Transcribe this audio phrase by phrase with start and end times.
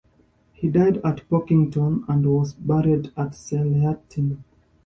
[0.53, 4.39] He died at Porkington and was buried at Selattyn.